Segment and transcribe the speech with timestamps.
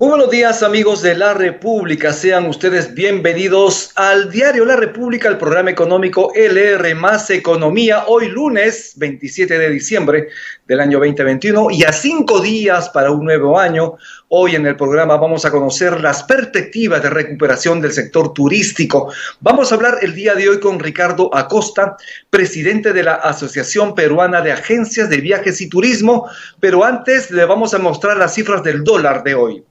[0.00, 5.36] Muy buenos días amigos de la República, sean ustedes bienvenidos al diario La República, el
[5.36, 10.28] programa económico LR más Economía, hoy lunes 27 de diciembre
[10.66, 13.96] del año 2021 y a cinco días para un nuevo año.
[14.28, 19.12] Hoy en el programa vamos a conocer las perspectivas de recuperación del sector turístico.
[19.40, 21.98] Vamos a hablar el día de hoy con Ricardo Acosta,
[22.30, 26.26] presidente de la Asociación Peruana de Agencias de Viajes y Turismo,
[26.58, 29.64] pero antes le vamos a mostrar las cifras del dólar de hoy.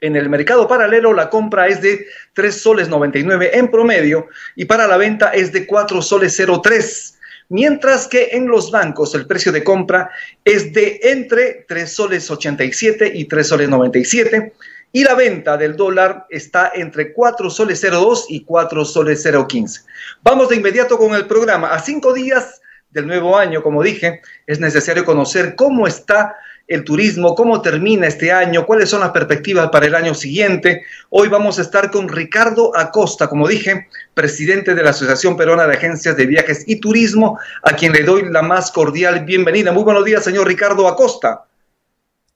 [0.00, 4.86] En el mercado paralelo la compra es de 3 soles 99 en promedio y para
[4.86, 9.64] la venta es de 4 soles 03, mientras que en los bancos el precio de
[9.64, 10.10] compra
[10.44, 14.52] es de entre 3 soles 87 y 3 soles 97
[14.92, 19.80] y la venta del dólar está entre 4 soles 02 y 4 soles 015.
[20.22, 21.68] Vamos de inmediato con el programa.
[21.68, 22.60] A cinco días
[22.90, 26.34] del nuevo año, como dije, es necesario conocer cómo está
[26.68, 30.82] el turismo, cómo termina este año, cuáles son las perspectivas para el año siguiente.
[31.10, 35.76] Hoy vamos a estar con Ricardo Acosta, como dije, presidente de la Asociación Peruana de
[35.76, 39.70] Agencias de Viajes y Turismo, a quien le doy la más cordial bienvenida.
[39.70, 41.44] Muy buenos días, señor Ricardo Acosta.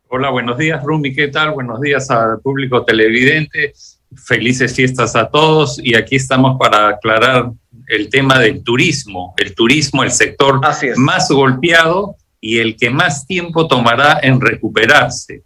[0.08, 1.52] Hola, buenos días, Rumi, ¿qué tal?
[1.52, 3.72] Buenos días al público televidente.
[4.16, 7.50] Felices fiestas a todos y aquí estamos para aclarar
[7.88, 9.34] el tema del turismo.
[9.36, 10.60] El turismo, el sector
[10.96, 15.42] más golpeado y el que más tiempo tomará en recuperarse.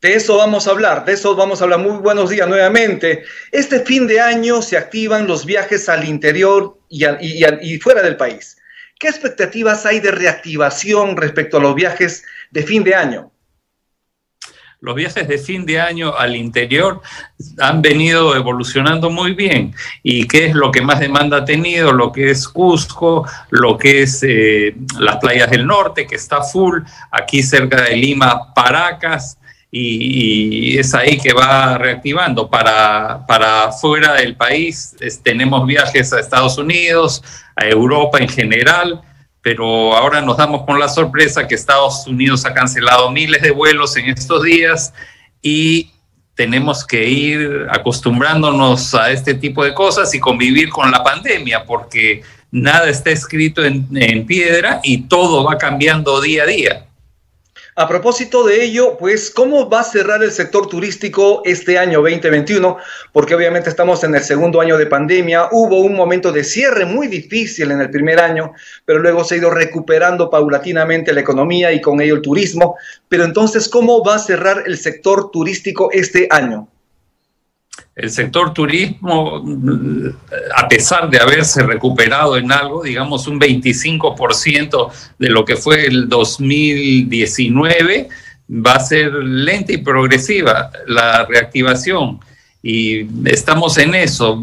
[0.00, 1.80] De eso vamos a hablar, de eso vamos a hablar.
[1.80, 3.24] Muy buenos días nuevamente.
[3.50, 8.56] Este fin de año se activan los viajes al interior y, y fuera del país.
[8.98, 13.32] ¿Qué expectativas hay de reactivación respecto a los viajes de fin de año?
[14.80, 17.00] Los viajes de fin de año al interior
[17.58, 19.74] han venido evolucionando muy bien.
[20.02, 21.92] ¿Y qué es lo que más demanda ha tenido?
[21.92, 26.82] Lo que es Cusco, lo que es eh, las playas del norte, que está full,
[27.10, 29.38] aquí cerca de Lima, Paracas,
[29.70, 32.48] y, es ahí que va reactivando.
[32.48, 37.22] Para, para fuera del país tenemos viajes a Estados Unidos,
[37.56, 39.02] a Europa en general
[39.46, 43.96] pero ahora nos damos con la sorpresa que Estados Unidos ha cancelado miles de vuelos
[43.96, 44.92] en estos días
[45.40, 45.92] y
[46.34, 52.22] tenemos que ir acostumbrándonos a este tipo de cosas y convivir con la pandemia, porque
[52.50, 56.85] nada está escrito en, en piedra y todo va cambiando día a día.
[57.78, 62.78] A propósito de ello, pues, ¿cómo va a cerrar el sector turístico este año 2021?
[63.12, 65.50] Porque obviamente estamos en el segundo año de pandemia.
[65.52, 68.54] Hubo un momento de cierre muy difícil en el primer año,
[68.86, 72.76] pero luego se ha ido recuperando paulatinamente la economía y con ello el turismo.
[73.10, 76.68] Pero entonces, ¿cómo va a cerrar el sector turístico este año?
[77.94, 79.42] El sector turismo,
[80.54, 86.08] a pesar de haberse recuperado en algo, digamos un 25% de lo que fue el
[86.08, 88.08] 2019,
[88.50, 92.20] va a ser lenta y progresiva la reactivación.
[92.62, 94.42] Y estamos en eso.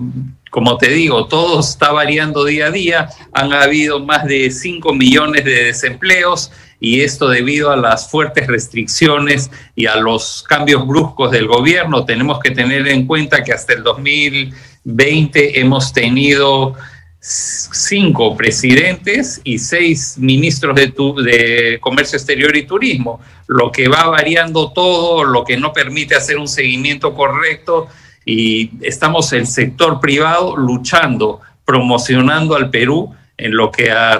[0.49, 3.09] Como te digo, todo está variando día a día.
[3.33, 6.51] Han habido más de 5 millones de desempleos
[6.83, 12.03] y esto debido a las fuertes restricciones y a los cambios bruscos del gobierno.
[12.03, 16.75] Tenemos que tener en cuenta que hasta el 2020 hemos tenido
[17.22, 25.23] cinco presidentes y seis ministros de, Comercio Exterior y Turismo, lo que va variando todo,
[25.23, 27.88] lo que no permite hacer un seguimiento correcto
[28.25, 34.19] y estamos el sector privado luchando, promocionando al Perú en lo que a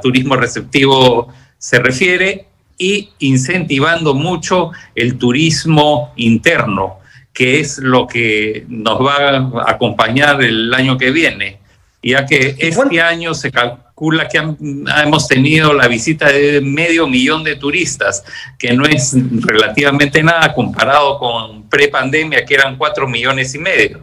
[0.00, 2.46] turismo receptivo se refiere
[2.78, 7.00] y incentivando mucho el turismo interno,
[7.32, 11.58] que es lo que nos va a acompañar el año que viene,
[12.02, 17.56] ya que este año se calcula que hemos tenido la visita de medio millón de
[17.56, 18.24] turistas,
[18.56, 24.02] que no es relativamente nada comparado con prepandemia, que eran cuatro millones y medio.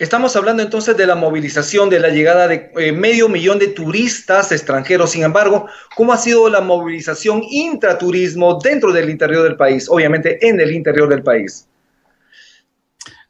[0.00, 4.50] Estamos hablando entonces de la movilización, de la llegada de eh, medio millón de turistas
[4.50, 5.12] extranjeros.
[5.12, 9.86] Sin embargo, ¿cómo ha sido la movilización intraturismo dentro del interior del país?
[9.88, 11.68] Obviamente en el interior del país.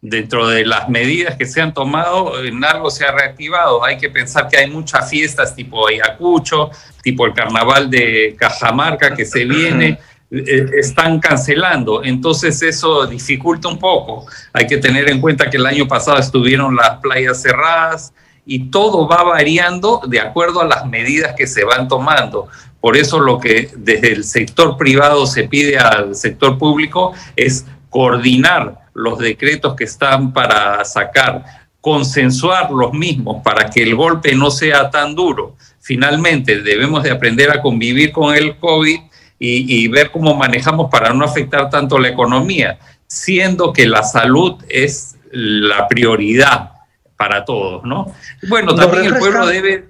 [0.00, 3.84] Dentro de las medidas que se han tomado, en algo se ha reactivado.
[3.84, 6.70] Hay que pensar que hay muchas fiestas tipo Ayacucho,
[7.02, 9.98] tipo el carnaval de Cajamarca que se viene.
[10.34, 12.02] Eh, están cancelando.
[12.02, 14.26] Entonces eso dificulta un poco.
[14.52, 18.12] Hay que tener en cuenta que el año pasado estuvieron las playas cerradas
[18.44, 22.48] y todo va variando de acuerdo a las medidas que se van tomando.
[22.80, 28.80] Por eso lo que desde el sector privado se pide al sector público es coordinar
[28.92, 31.44] los decretos que están para sacar,
[31.80, 37.50] consensuar los mismos para que el golpe no sea tan duro finalmente debemos de aprender
[37.50, 39.00] a convivir con el COVID
[39.46, 45.16] y, ver cómo manejamos para no afectar tanto la economía, siendo que la salud es
[45.30, 46.70] la prioridad
[47.16, 48.14] para todos, ¿no?
[48.48, 49.88] Bueno, también el pueblo debe...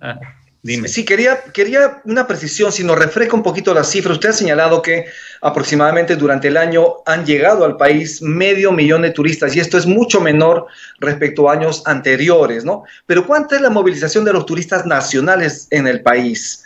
[0.00, 0.18] Ah,
[0.62, 0.88] dime.
[0.88, 4.14] Sí, quería, quería una precisión, si nos refresca un poquito las cifras.
[4.14, 5.06] Usted ha señalado que
[5.42, 9.86] aproximadamente durante el año han llegado al país medio millón de turistas y esto es
[9.86, 10.66] mucho menor
[10.98, 12.84] respecto a años anteriores, ¿no?
[13.06, 16.64] Pero ¿cuánta es la movilización de los turistas nacionales en el país?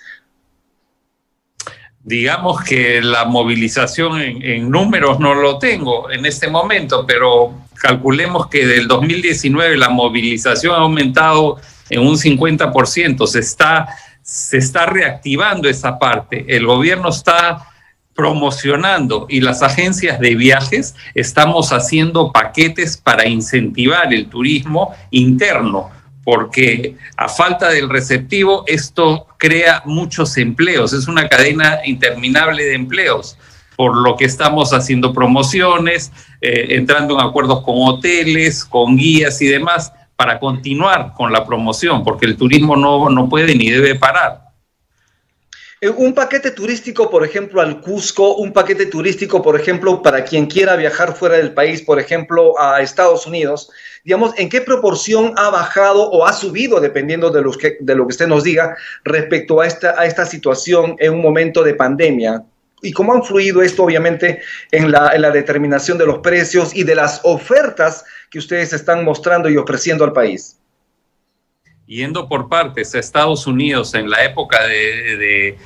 [2.02, 8.66] Digamos que la movilización en, números no lo tengo en este momento, pero calculemos que
[8.66, 11.58] del 2019 la movilización ha aumentado
[11.90, 13.88] en un 50%, se está,
[14.22, 17.66] se está reactivando esa parte, el gobierno está
[18.14, 25.90] promocionando y las agencias de viajes estamos haciendo paquetes para incentivar el turismo interno
[26.24, 33.38] porque a falta del receptivo esto crea muchos empleos, es una cadena interminable de empleos,
[33.76, 39.46] por lo que estamos haciendo promociones, eh, entrando en acuerdos con hoteles, con guías y
[39.46, 44.49] demás, para continuar con la promoción, porque el turismo no, no puede ni debe parar.
[45.82, 50.44] Eh, un paquete turístico, por ejemplo, al Cusco, un paquete turístico, por ejemplo, para quien
[50.44, 53.70] quiera viajar fuera del país, por ejemplo, a Estados Unidos,
[54.04, 58.12] digamos, ¿en qué proporción ha bajado o ha subido, dependiendo de, que, de lo que
[58.12, 62.44] usted nos diga, respecto a esta, a esta situación en un momento de pandemia?
[62.82, 64.42] ¿Y cómo ha influido esto, obviamente,
[64.72, 69.02] en la, en la determinación de los precios y de las ofertas que ustedes están
[69.02, 70.60] mostrando y ofreciendo al país?
[71.90, 75.58] Yendo por partes a Estados Unidos en la época de,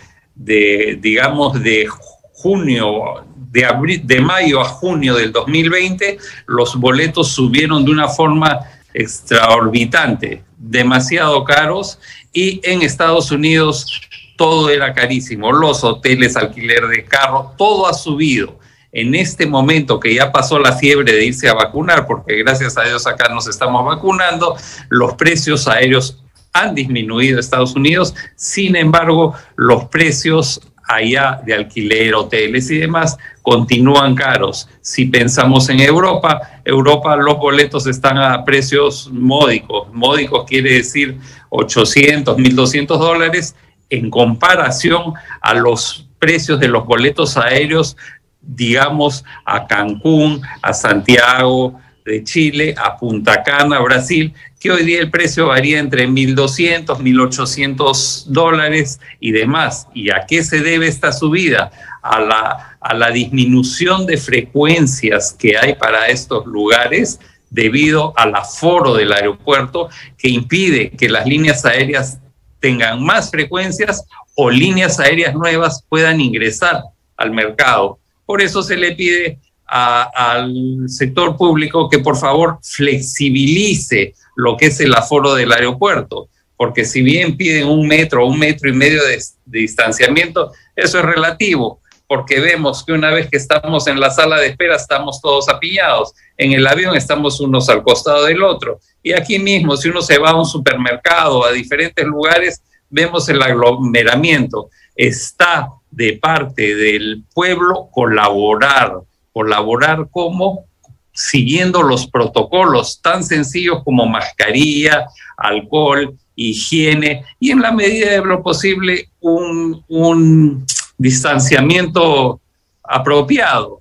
[0.99, 1.87] digamos, de
[2.33, 6.17] junio, de, abril, de mayo a junio del 2020,
[6.47, 8.61] los boletos subieron de una forma
[8.95, 11.99] extraorbitante, demasiado caros,
[12.33, 14.01] y en Estados Unidos
[14.37, 18.59] todo era carísimo, los hoteles, alquiler de carro, todo ha subido
[18.95, 22.85] en este momento que ya pasó la fiebre de irse a vacunar, porque gracias a
[22.85, 24.57] Dios acá nos estamos vacunando,
[24.89, 32.15] los precios aéreos han disminuido en Estados Unidos, sin embargo, los precios allá de alquiler,
[32.15, 34.69] hoteles y demás continúan caros.
[34.81, 39.89] Si pensamos en Europa, Europa los boletos están a precios módicos.
[39.93, 41.19] Módicos quiere decir
[41.49, 43.57] 800, 1200 dólares
[43.91, 47.97] en comparación a los precios de los boletos aéreos
[48.47, 55.11] digamos, a Cancún, a Santiago de Chile, a Punta Cana, Brasil, que hoy día el
[55.11, 59.89] precio varía entre 1.200, 1.800 dólares y demás.
[59.95, 61.71] ¿Y a qué se debe esta subida?
[62.03, 67.21] A la, a la disminución de frecuencias que hay para estos lugares
[67.51, 69.89] debido al aforo del aeropuerto
[70.19, 72.19] que impide que las líneas aéreas
[72.59, 74.05] tengan más frecuencias
[74.35, 76.83] o líneas aéreas nuevas puedan ingresar
[77.17, 77.99] al mercado.
[78.27, 84.81] Por eso se le pide al sector público que por favor flexibilice lo que es
[84.81, 89.03] el aforo del aeropuerto, porque si bien piden un metro o un metro y medio
[89.05, 94.39] de, distanciamiento, eso es relativo, porque vemos que una vez que estamos en la sala
[94.39, 99.13] de espera estamos todos apillados, en el avión estamos unos al costado del otro, y
[99.13, 104.71] aquí mismo si uno se va a un supermercado, a diferentes lugares, vemos el aglomeramiento.
[104.95, 109.01] Está de parte del pueblo colaborar,
[109.33, 110.65] colaborar como
[111.13, 118.43] siguiendo los protocolos tan sencillos como mascarilla, alcohol, higiene y en la medida de lo
[118.43, 120.67] posible un, un
[120.99, 122.41] distanciamiento
[122.83, 123.79] apropiado.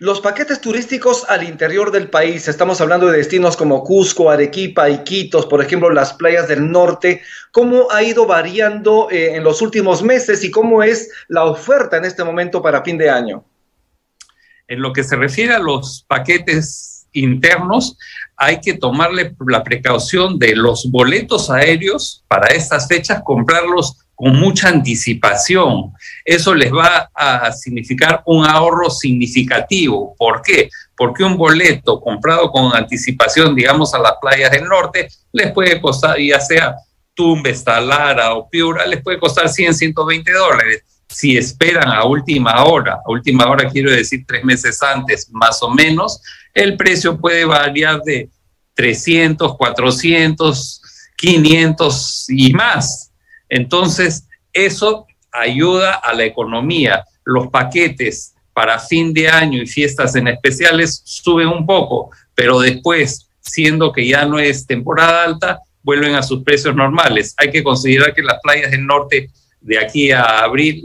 [0.00, 5.44] Los paquetes turísticos al interior del país, estamos hablando de destinos como Cusco, Arequipa, Iquitos,
[5.44, 7.20] por ejemplo, las playas del norte,
[7.52, 12.06] ¿cómo ha ido variando eh, en los últimos meses y cómo es la oferta en
[12.06, 13.44] este momento para fin de año?
[14.68, 17.98] En lo que se refiere a los paquetes internos,
[18.36, 24.68] hay que tomarle la precaución de los boletos aéreos para estas fechas, comprarlos con mucha
[24.68, 25.94] anticipación.
[26.22, 30.14] Eso les va a significar un ahorro significativo.
[30.18, 30.68] ¿Por qué?
[30.94, 36.18] Porque un boleto comprado con anticipación, digamos, a las playas del norte, les puede costar,
[36.18, 36.76] ya sea
[37.14, 40.82] Tumbes, Talara o Piura, les puede costar 100, 120 dólares.
[41.08, 45.70] Si esperan a última hora, a última hora quiero decir tres meses antes, más o
[45.70, 46.20] menos,
[46.52, 48.28] el precio puede variar de
[48.74, 50.82] 300, 400,
[51.16, 53.09] 500 y más
[53.50, 57.04] entonces, eso ayuda a la economía.
[57.24, 63.28] Los paquetes para fin de año y fiestas en especiales suben un poco, pero después,
[63.40, 67.34] siendo que ya no es temporada alta, vuelven a sus precios normales.
[67.36, 69.30] Hay que considerar que las playas del norte
[69.60, 70.84] de aquí a abril,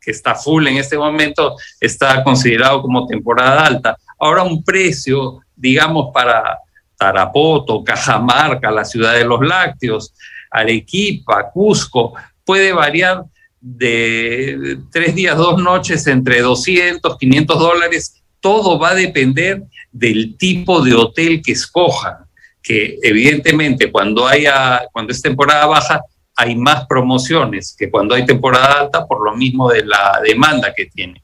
[0.00, 3.96] que está full en este momento, está considerado como temporada alta.
[4.18, 6.58] Ahora un precio, digamos, para
[7.00, 10.12] Tarapoto, Cajamarca, la ciudad de los lácteos,
[10.50, 12.12] Arequipa, Cusco,
[12.44, 13.24] puede variar
[13.58, 18.22] de tres días, dos noches entre 200, 500 dólares.
[18.38, 22.16] Todo va a depender del tipo de hotel que escojan,
[22.62, 26.02] que evidentemente cuando, haya, cuando es temporada baja
[26.36, 30.84] hay más promociones que cuando hay temporada alta por lo mismo de la demanda que
[30.84, 31.22] tiene.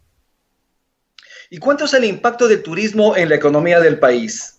[1.50, 4.55] ¿Y cuánto es el impacto del turismo en la economía del país?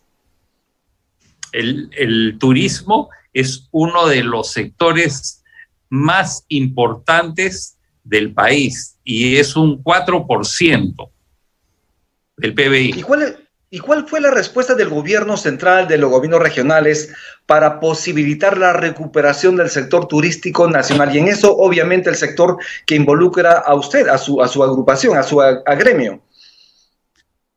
[1.51, 5.43] El, el turismo es uno de los sectores
[5.89, 11.09] más importantes del país y es un 4%
[12.37, 12.99] del PBI.
[12.99, 17.13] ¿Y cuál, ¿Y cuál fue la respuesta del gobierno central, de los gobiernos regionales,
[17.45, 21.13] para posibilitar la recuperación del sector turístico nacional?
[21.13, 25.17] Y en eso, obviamente, el sector que involucra a usted, a su, a su agrupación,
[25.17, 25.41] a su
[25.77, 26.21] gremio.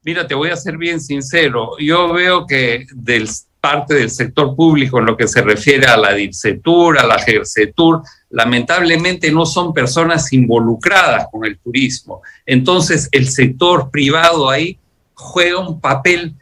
[0.03, 1.73] Mira, te voy a ser bien sincero.
[1.79, 3.29] Yo veo que del
[3.61, 8.03] parte del sector público en lo que se refiere a la DIPSETUR, a la GERCETUR,
[8.31, 12.23] lamentablemente no son personas involucradas con el turismo.
[12.47, 14.79] Entonces, el sector privado ahí
[15.15, 16.35] juega un papel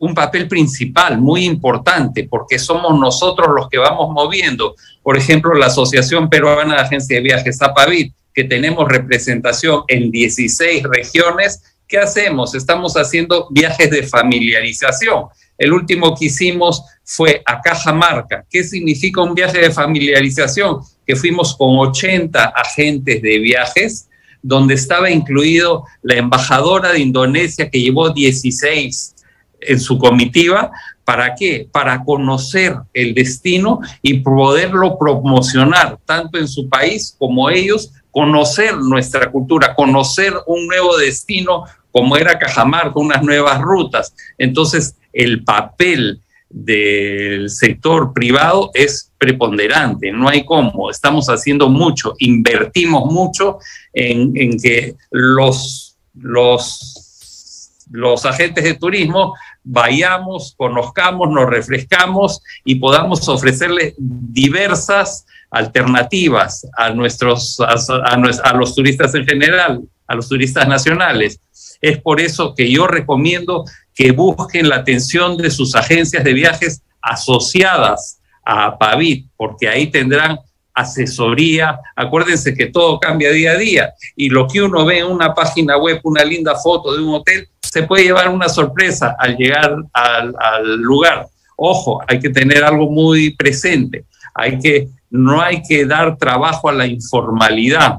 [0.00, 4.76] un papel principal muy importante porque somos nosotros los que vamos moviendo.
[5.02, 10.84] Por ejemplo, la Asociación Peruana de Agencia de Viajes APAVID, que tenemos representación en 16
[10.84, 12.54] regiones, ¿qué hacemos?
[12.54, 15.24] Estamos haciendo viajes de familiarización.
[15.58, 18.46] El último que hicimos fue a Cajamarca.
[18.48, 20.78] ¿Qué significa un viaje de familiarización?
[21.04, 24.08] Que fuimos con 80 agentes de viajes,
[24.40, 29.16] donde estaba incluido la embajadora de Indonesia que llevó 16
[29.60, 30.70] en su comitiva.
[31.04, 31.68] ¿Para qué?
[31.72, 39.30] Para conocer el destino y poderlo promocionar tanto en su país como ellos, conocer nuestra
[39.30, 44.14] cultura, conocer un nuevo destino como era Cajamarca, unas nuevas rutas.
[44.36, 53.12] Entonces, el papel del sector privado es preponderante, no hay cómo, estamos haciendo mucho, invertimos
[53.12, 53.58] mucho
[53.92, 63.94] en, que los, los, los agentes de turismo vayamos, conozcamos, nos refrescamos y podamos ofrecerles
[63.98, 71.40] diversas alternativas a, nuestros, a los turistas en general, a los turistas nacionales.
[71.80, 76.82] Es por eso que yo recomiendo que busquen la atención de sus agencias de viajes
[77.00, 80.38] asociadas a Pavit, porque ahí tendrán
[80.74, 81.78] asesoría.
[81.96, 85.76] Acuérdense que todo cambia día a día y lo que uno ve en una página
[85.76, 90.34] web, una linda foto de un hotel, se puede llevar una sorpresa al llegar al,
[90.38, 91.26] al lugar.
[91.56, 94.04] Ojo, hay que tener algo muy presente.
[94.34, 97.98] Hay que, no hay que dar trabajo a la informalidad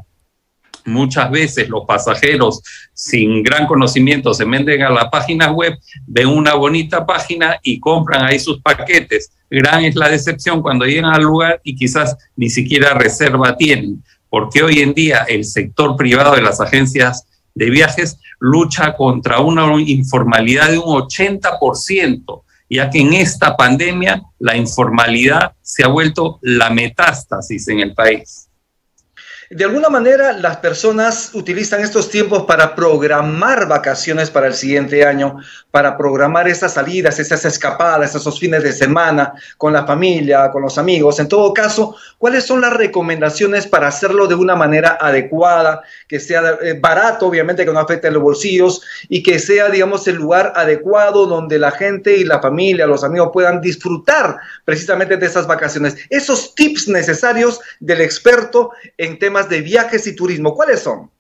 [0.89, 2.62] Muchas veces los pasajeros
[2.93, 5.77] sin gran conocimiento se meten a la página web,
[6.08, 9.31] ven una bonita página y compran ahí sus paquetes.
[9.50, 14.63] Gran es la decepción cuando llegan al lugar y quizás ni siquiera reserva tienen, porque
[14.63, 20.69] hoy en día el sector privado de las agencias de viajes lucha contra una informalidad
[20.69, 27.67] de un 80%, ya que en esta pandemia la informalidad se ha vuelto la metástasis
[27.67, 28.48] en el país.
[29.51, 35.37] De alguna manera, las personas utilizan estos tiempos para programar vacaciones para el siguiente año,
[35.71, 40.77] para programar esas salidas, esas escapadas, esos fines de semana con la familia, con los
[40.77, 41.19] amigos.
[41.19, 46.59] En todo caso, ¿cuáles son las recomendaciones para hacerlo de una manera adecuada, que sea
[46.61, 51.25] eh, barato, obviamente, que no afecte los bolsillos y que sea, digamos, el lugar adecuado
[51.25, 55.97] donde la gente y la familia, los amigos puedan disfrutar precisamente de esas vacaciones?
[56.11, 61.12] Esos tips necesarios del experto en temas de viajes y turismo, ¿cuáles son?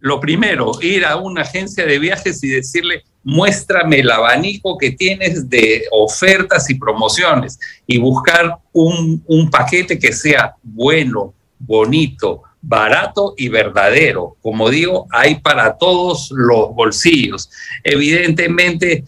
[0.00, 5.50] Lo primero, ir a una agencia de viajes y decirle, muéstrame el abanico que tienes
[5.50, 13.48] de ofertas y promociones y buscar un, un paquete que sea bueno, bonito, barato y
[13.48, 14.36] verdadero.
[14.42, 17.50] Como digo, hay para todos los bolsillos.
[17.82, 19.04] Evidentemente,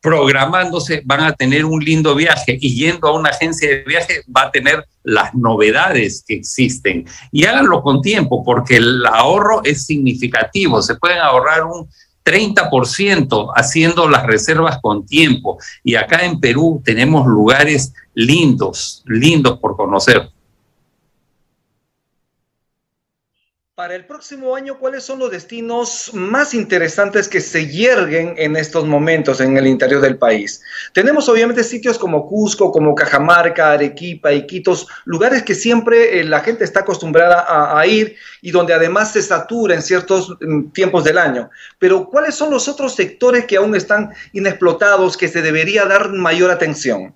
[0.00, 4.42] programándose van a tener un lindo viaje y yendo a una agencia de viaje va
[4.42, 7.06] a tener las novedades que existen.
[7.32, 10.82] Y háganlo con tiempo porque el ahorro es significativo.
[10.82, 11.88] Se pueden ahorrar un
[12.24, 15.58] 30% haciendo las reservas con tiempo.
[15.82, 20.28] Y acá en Perú tenemos lugares lindos, lindos por conocer.
[23.78, 28.84] Para el próximo año, ¿cuáles son los destinos más interesantes que se yerguen en estos
[28.84, 30.60] momentos en el interior del país?
[30.92, 36.64] Tenemos obviamente sitios como Cusco, como Cajamarca, Arequipa, Iquitos, lugares que siempre eh, la gente
[36.64, 41.48] está acostumbrada a, ir y donde además se satura en ciertos mm, tiempos del año.
[41.78, 46.50] Pero ¿cuáles son los otros sectores que aún están inexplotados, que se debería dar mayor
[46.50, 47.14] atención?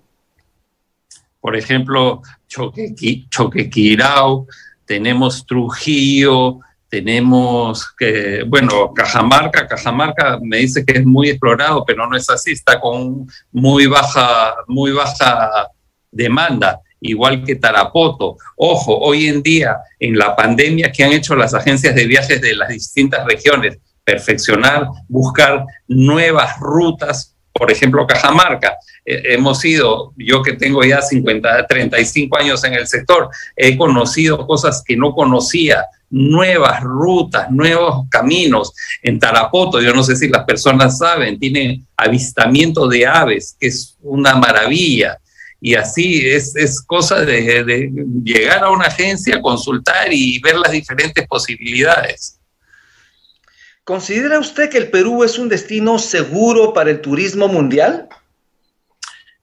[1.41, 4.47] Por ejemplo, Choquequi, Choquequirao,
[4.85, 6.59] tenemos Trujillo,
[6.89, 12.51] tenemos que, bueno, Cajamarca, Cajamarca me dice que es muy explorado, pero no es así,
[12.51, 15.69] está con muy baja, muy baja
[16.11, 18.37] demanda, igual que Tarapoto.
[18.57, 22.55] Ojo, hoy en día, en la pandemia que han hecho las agencias de viajes de
[22.55, 27.32] las distintas regiones, perfeccionar, buscar nuevas rutas,
[27.63, 28.75] por ejemplo, Cajamarca.
[29.05, 34.45] Eh, hemos ido, yo que tengo ya 50, 35 años en el sector, he conocido
[34.45, 38.73] cosas que no conocía, nuevas rutas, nuevos caminos.
[39.01, 43.97] En Tarapoto, yo no sé si las personas saben, tiene avistamiento de aves, que es
[44.01, 45.17] una maravilla.
[45.61, 47.89] Y así es, es cosa de
[48.25, 52.41] llegar a una agencia, consultar y ver las diferentes posibilidades.
[53.83, 58.07] ¿Considera usted que el Perú es un destino seguro para el turismo mundial?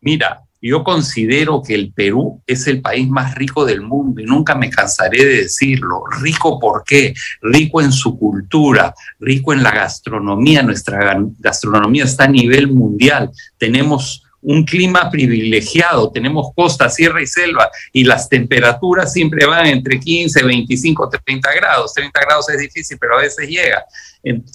[0.01, 4.55] Mira, yo considero que el Perú es el país más rico del mundo y nunca
[4.55, 6.05] me cansaré de decirlo.
[6.23, 7.13] Rico por qué?
[7.43, 10.63] Rico en su cultura, rico en la gastronomía.
[10.63, 13.31] Nuestra gastronomía está a nivel mundial.
[13.59, 20.01] Tenemos un clima privilegiado, tenemos costa, sierra y selva, y las temperaturas siempre van entre
[20.01, 21.93] 15, 25, 30 grados.
[21.95, 23.85] 30 grados es difícil, pero a veces llega.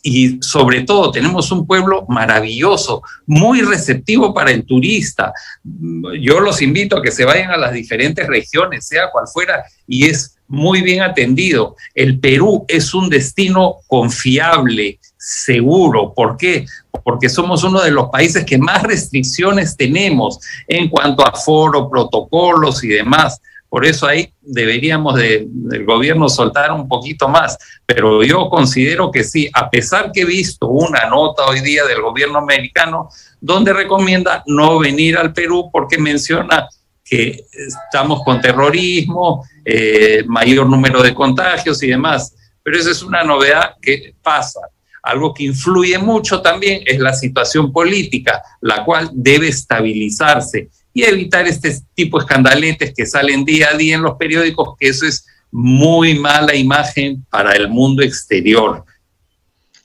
[0.04, 5.34] Y sobre todo tenemos un pueblo maravilloso, muy receptivo para el turista.
[5.64, 10.06] Yo los invito a que se vayan a las diferentes regiones, sea cual fuera, y
[10.06, 11.76] es muy bien atendido.
[11.94, 16.14] El Perú es un destino confiable, seguro.
[16.14, 16.68] ¿Por qué?
[17.04, 22.84] Porque somos uno de los países que más restricciones tenemos en cuanto a foro, protocolos
[22.84, 23.42] y demás.
[23.68, 27.58] Por eso ahí deberíamos de, del gobierno soltar un poquito más.
[27.88, 32.04] Pero yo considero que sí, a pesar que he visto una nota hoy día del
[32.04, 33.10] gobierno americano
[33.42, 36.70] donde recomienda no venir al Perú porque menciona
[37.04, 42.36] que estamos con terrorismo, eh, mayor número de contagios y demás.
[42.62, 44.60] Pero esa es una novedad que pasa.
[45.06, 51.48] Algo que influye mucho también es la situación política, la cual debe estabilizarse y evitar
[51.48, 55.28] este tipo de escandaletes que salen día a día en los periódicos, que eso es
[55.52, 58.84] muy mala imagen para el mundo exterior.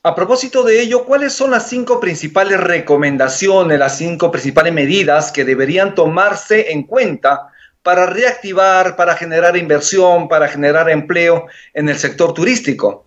[0.03, 5.45] A propósito de ello, ¿cuáles son las cinco principales recomendaciones, las cinco principales medidas que
[5.45, 7.49] deberían tomarse en cuenta
[7.83, 13.05] para reactivar, para generar inversión, para generar empleo en el sector turístico?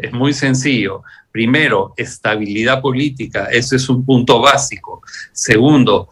[0.00, 1.02] Es muy sencillo.
[1.30, 5.02] Primero, estabilidad política, eso es un punto básico.
[5.30, 6.08] Segundo,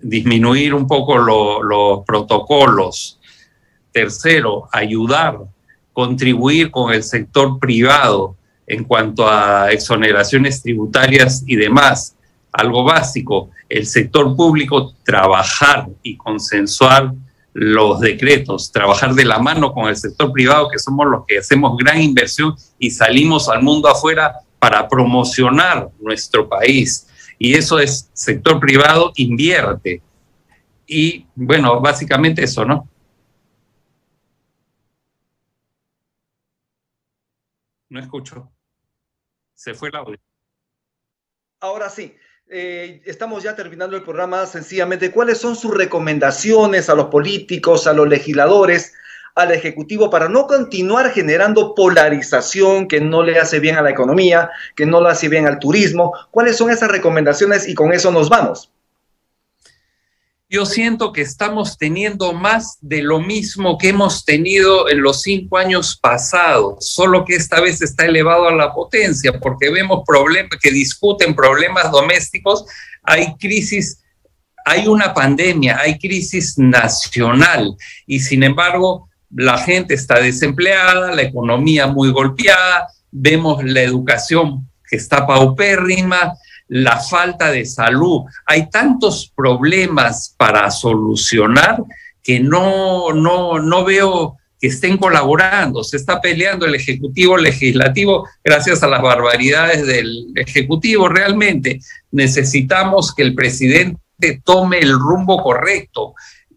[0.00, 3.18] disminuir un poco los protocolos.
[3.92, 5.40] Tercero, ayudar,
[5.92, 8.36] contribuir con el sector privado
[8.66, 12.14] en cuanto a exoneraciones tributarias y demás.
[12.52, 17.12] Algo básico, el sector público trabajar y consensuar
[17.52, 21.76] los decretos, trabajar de la mano con el sector privado, que somos los que hacemos
[21.76, 27.06] gran inversión y salimos al mundo afuera para promocionar nuestro país
[27.42, 30.02] y eso es sector privado invierte.
[30.86, 32.86] Y bueno, básicamente eso, ¿no?
[37.88, 38.52] No escucho.
[39.54, 40.18] Se fue el audio.
[41.60, 42.14] Ahora sí.
[42.52, 44.44] Eh, estamos ya terminando el programa.
[44.44, 48.92] Sencillamente, ¿cuáles son sus recomendaciones a los políticos, a los legisladores,
[49.36, 54.50] al Ejecutivo para no continuar generando polarización que no le hace bien a la economía,
[54.74, 56.12] que no le hace bien al turismo.
[56.32, 58.72] ¿Cuáles son esas recomendaciones y con eso nos vamos?
[60.52, 65.58] Yo siento que estamos teniendo más de lo mismo que hemos tenido en los cinco
[65.58, 70.72] años pasados, solo que esta vez está elevado a la potencia, porque vemos problemas que
[70.72, 72.64] discuten problemas domésticos,
[73.04, 74.02] hay crisis,
[74.64, 81.86] hay una pandemia, hay crisis nacional, y sin embargo, la gente está desempleada, la economía
[81.86, 86.32] muy golpeada, vemos la educación que está paupérrima,
[86.70, 88.22] la falta de salud.
[88.46, 91.82] Hay tantos problemas para solucionar
[92.22, 95.82] que no, no, no veo que estén colaborando.
[95.82, 101.08] Se está peleando el Ejecutivo Legislativo gracias a las barbaridades del Ejecutivo.
[101.08, 101.80] Realmente
[102.12, 103.98] necesitamos que el presidente
[104.44, 106.14] tome el rumbo correcto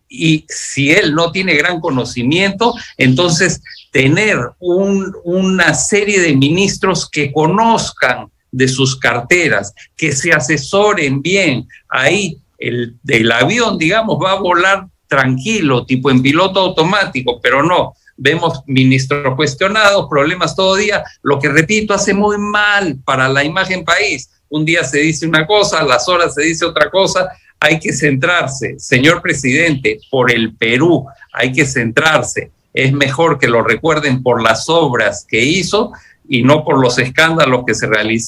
[0.08, 8.30] y si él no tiene gran conocimiento, entonces tener una serie de ministros que conozcan
[8.54, 11.68] de sus carteras, que se asesoren bien.
[11.90, 17.94] Ahí el, avión, digamos, va a volar tranquilo, tipo en piloto automático, pero no.
[18.16, 23.84] Vemos ministros cuestionados, problemas todo día, lo que repito, hace muy mal para la imagen
[23.84, 24.30] país.
[24.50, 27.28] Un día se dice una cosa, a las horas se dice otra cosa,
[27.60, 28.76] hay que centrarse.
[28.78, 32.52] Señor presidente, por el Perú hay que centrarse.
[32.72, 35.92] Es mejor que lo recuerden por las obras que hizo
[36.28, 37.88] y no por los escándalos que se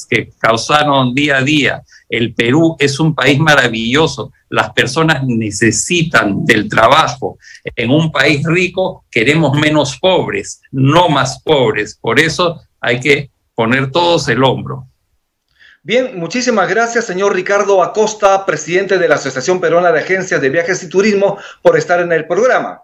[0.09, 1.83] que causaron día a día.
[2.09, 4.31] El Perú es un país maravilloso.
[4.49, 7.37] Las personas necesitan del trabajo.
[7.75, 11.97] En un país rico queremos menos pobres, no más pobres.
[11.99, 14.87] Por eso hay que poner todos el hombro.
[15.81, 20.81] Bien, muchísimas gracias, señor Ricardo Acosta, presidente de la Asociación Peruana de Agencias de Viajes
[20.81, 22.81] y Turismo, por estar en el programa.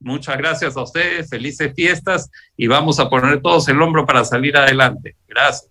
[0.00, 4.56] Muchas gracias a ustedes, felices fiestas y vamos a poner todos el hombro para salir
[4.56, 5.16] adelante.
[5.26, 5.68] Gracias.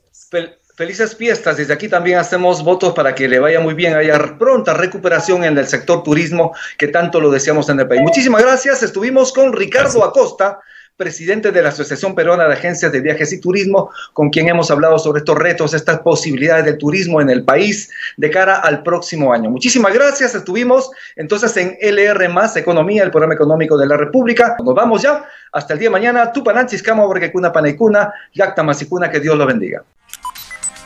[0.75, 1.57] felices fiestas.
[1.57, 5.57] Desde aquí también hacemos votos para que le vaya muy bien, haya pronta recuperación en
[5.57, 8.01] el sector turismo que tanto lo deseamos en el país.
[8.01, 8.83] Muchísimas gracias.
[8.83, 10.59] Estuvimos con Ricardo Acosta
[10.97, 14.97] presidente de la Asociación Peruana de Agencias de Viajes y Turismo, con quien hemos hablado
[14.97, 19.49] sobre estos retos, estas posibilidades del turismo en el país de cara al próximo año.
[19.49, 20.33] Muchísimas gracias.
[20.33, 24.57] Estuvimos entonces en LR Más Economía, el programa económico de la República.
[24.63, 25.23] Nos vamos ya.
[25.51, 26.31] Hasta el día de mañana.
[26.31, 29.83] Tupananchis, Cama, Cuna, Panecuna, Yacta Masicuna, que Dios lo bendiga.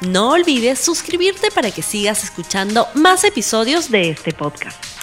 [0.02, 5.01] No olvides suscribirte para que sigas escuchando más episodios de este podcast.